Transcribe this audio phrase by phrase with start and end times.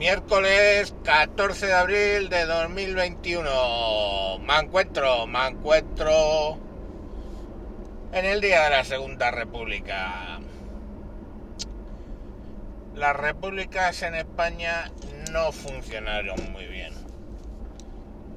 [0.00, 4.38] Miércoles 14 de abril de 2021.
[4.38, 6.56] Me encuentro, me encuentro
[8.10, 10.40] en el día de la Segunda República.
[12.94, 14.90] Las repúblicas en España
[15.32, 16.94] no funcionaron muy bien.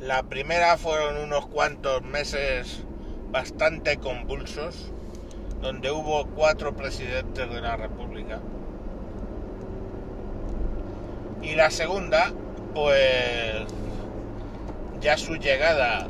[0.02, 2.84] La primera fueron unos cuantos meses
[3.32, 4.92] bastante convulsos,
[5.62, 8.42] donde hubo cuatro presidentes de la República
[11.44, 12.32] y la segunda,
[12.74, 13.66] pues
[15.02, 16.08] ya su llegada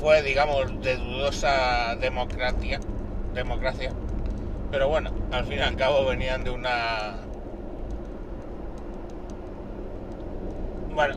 [0.00, 2.80] fue, digamos, de dudosa democracia,
[3.34, 3.92] democracia.
[4.70, 7.18] Pero bueno, al fin y al cabo venían de una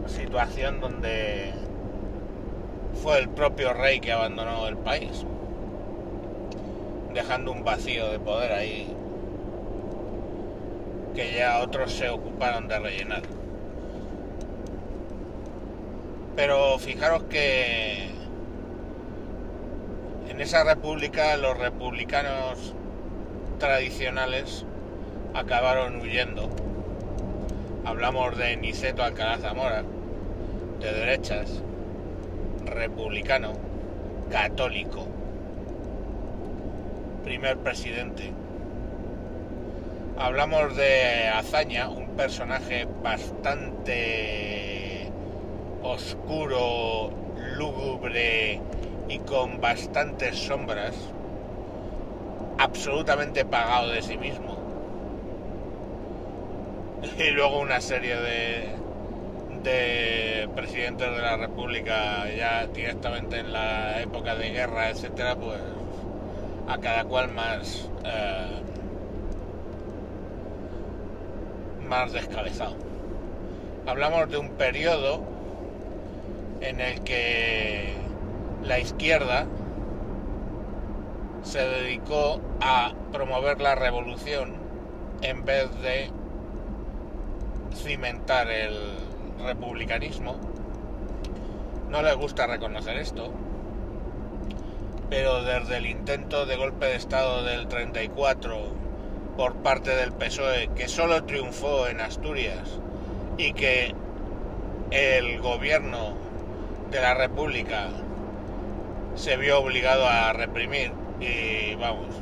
[0.08, 1.54] situación donde
[3.02, 5.26] fue el propio rey que abandonó el país,
[7.14, 8.96] dejando un vacío de poder ahí
[11.16, 13.22] que ya otros se ocuparon de rellenar.
[16.36, 18.10] Pero fijaros que
[20.30, 22.76] en esa república los republicanos
[23.58, 24.66] tradicionales
[25.34, 26.50] acabaron huyendo.
[27.86, 29.84] Hablamos de Niceto Alcalá Zamora,
[30.82, 31.62] de derechas,
[32.66, 33.54] republicano,
[34.30, 35.08] católico,
[37.24, 38.34] primer presidente
[40.18, 44.46] hablamos de Azaña, un personaje bastante
[45.84, 47.12] oscuro,
[47.58, 48.62] lúgubre
[49.08, 50.96] y con bastantes sombras,
[52.58, 54.56] absolutamente pagado de sí mismo.
[57.20, 58.70] Y luego una serie de,
[59.64, 65.60] de presidentes de la República ya directamente en la época de guerra, etcétera, pues
[66.68, 68.62] a cada cual más eh,
[71.86, 72.76] más descabezado.
[73.88, 75.22] Hablamos de un periodo
[76.62, 77.94] en el que
[78.64, 79.46] la izquierda
[81.44, 84.54] se dedicó a promover la revolución
[85.22, 86.10] en vez de
[87.76, 88.76] cimentar el
[89.44, 90.36] republicanismo.
[91.90, 93.32] No les gusta reconocer esto,
[95.10, 98.85] pero desde el intento de golpe de Estado del 34
[99.36, 102.80] por parte del PSOE que solo triunfó en Asturias
[103.38, 103.94] y que
[104.92, 106.14] el gobierno
[106.92, 107.90] de la República
[109.16, 112.16] se vio obligado a reprimir y vamos,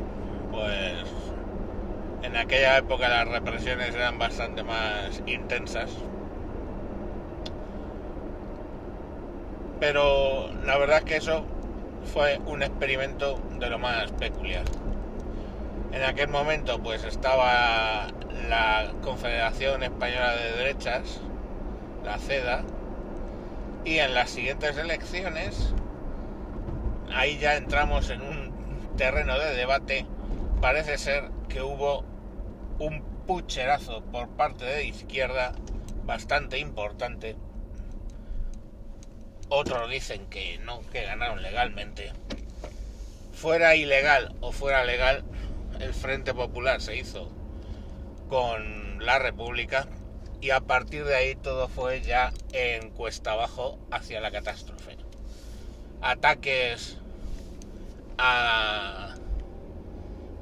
[0.52, 1.04] pues
[2.24, 5.92] en aquella época las represiones eran bastante más intensas.
[9.80, 11.44] Pero la verdad es que eso
[12.14, 14.64] fue un experimento de lo más peculiar.
[15.94, 18.08] En aquel momento pues estaba
[18.50, 21.22] la Confederación Española de Derechas,
[22.04, 22.64] la CEDA,
[23.86, 25.72] y en las siguientes elecciones,
[27.14, 30.08] ahí ya entramos en un terreno de debate,
[30.62, 32.04] parece ser que hubo
[32.80, 35.54] un pucherazo por parte de izquierda
[36.06, 37.36] bastante importante.
[39.48, 42.12] Otros dicen que no, que ganaron legalmente.
[43.32, 45.24] Fuera ilegal o fuera legal,
[45.84, 47.30] el Frente Popular se hizo
[48.30, 49.88] con la República
[50.40, 54.98] y a partir de ahí todo fue ya en cuesta abajo hacia la catástrofe.
[56.02, 56.98] Ataques
[58.18, 59.16] a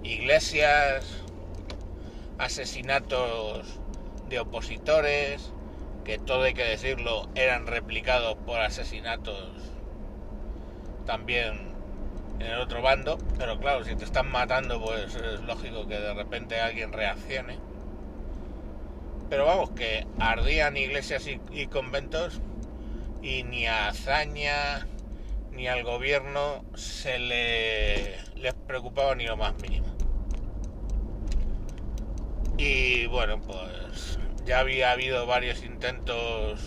[0.03, 1.05] iglesias,
[2.37, 3.79] asesinatos
[4.29, 5.51] de opositores,
[6.03, 9.53] que todo hay que decirlo, eran replicados por asesinatos
[11.05, 11.70] también
[12.41, 16.13] en el otro bando, pero claro, si te están matando, pues es lógico que de
[16.13, 17.59] repente alguien reaccione.
[19.29, 22.41] Pero vamos, que ardían iglesias y, conventos
[23.21, 24.87] y ni a Azaña
[25.51, 29.87] ni al gobierno se le, les preocupaba ni lo más mínimo.
[32.57, 36.59] Y bueno, pues ya había habido varios intentos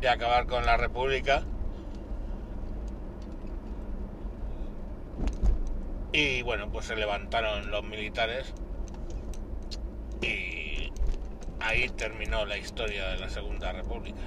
[0.00, 1.44] de acabar con la República
[6.12, 8.54] Y bueno, pues se levantaron los militares
[10.22, 10.90] y
[11.60, 14.22] ahí terminó la historia de la Segunda República.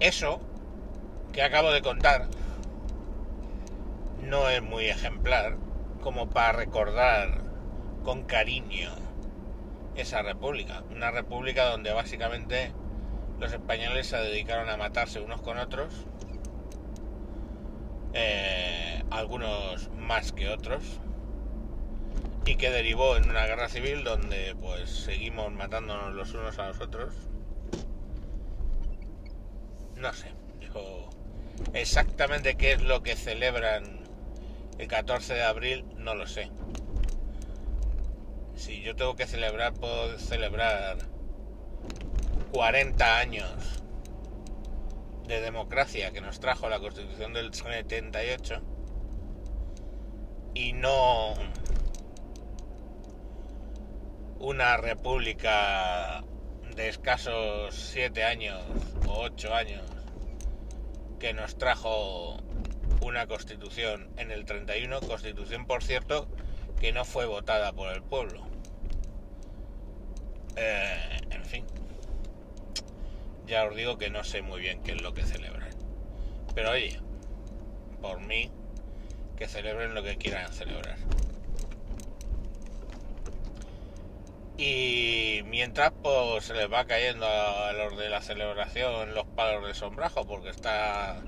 [0.00, 0.40] Eso
[1.32, 2.28] que acabo de contar
[4.22, 5.56] no es muy ejemplar
[6.02, 7.40] como para recordar
[8.04, 8.90] con cariño
[9.94, 10.82] esa república.
[10.90, 12.72] Una república donde básicamente
[13.40, 16.06] los españoles se dedicaron a matarse unos con otros
[18.18, 20.82] eh, algunos más que otros,
[22.46, 26.80] y que derivó en una guerra civil donde pues seguimos matándonos los unos a los
[26.80, 27.12] otros.
[29.96, 30.28] No sé,
[30.60, 31.10] yo
[31.74, 34.00] exactamente qué es lo que celebran
[34.78, 36.50] el 14 de abril, no lo sé.
[38.54, 40.98] Si yo tengo que celebrar, puedo celebrar
[42.52, 43.82] 40 años
[45.26, 48.62] de democracia que nos trajo la Constitución del 78
[50.54, 51.34] y no
[54.38, 56.22] una república
[56.74, 58.62] de escasos 7 años
[59.08, 59.82] o 8 años
[61.18, 62.36] que nos trajo
[63.00, 66.28] una constitución en el 31, constitución por cierto
[66.80, 68.46] que no fue votada por el pueblo.
[70.56, 71.64] Eh, en fin,
[73.46, 75.70] ya os digo que no sé muy bien qué es lo que celebran.
[76.54, 76.98] Pero oye,
[78.00, 78.50] por mí,
[79.36, 80.96] que celebren lo que quieran celebrar.
[84.58, 89.74] Y mientras pues se les va cayendo a los de la celebración los palos de
[89.74, 91.20] sombrajo porque está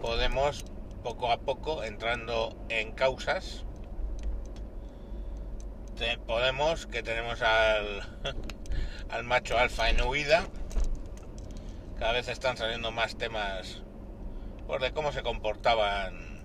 [0.00, 0.64] Podemos
[1.02, 3.64] poco a poco entrando en causas.
[6.26, 8.02] Podemos que tenemos al,
[9.10, 10.44] al macho alfa en huida.
[11.98, 13.82] Cada vez están saliendo más temas
[14.66, 16.44] por de cómo se comportaban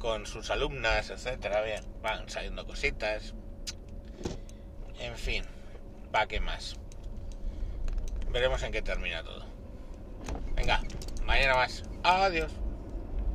[0.00, 1.62] con sus alumnas, etcétera.
[1.62, 3.34] Bien, van saliendo cositas.
[4.98, 5.44] En fin,
[6.10, 6.76] ¿para qué más?
[8.30, 9.44] Veremos en qué termina todo.
[10.54, 10.80] Venga,
[11.24, 11.84] mañana más.
[12.02, 12.52] Adiós.